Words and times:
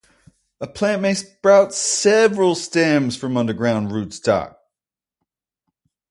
A 0.59 0.65
plant 0.65 1.03
may 1.03 1.13
sprout 1.13 1.75
several 1.75 2.55
stems 2.55 3.15
from 3.15 3.35
the 3.35 3.39
underground 3.39 3.91
rootstock. 3.91 4.55